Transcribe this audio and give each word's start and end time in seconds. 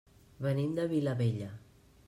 Venim 0.45 0.73
de 0.79 0.87
Vilabella. 0.95 1.53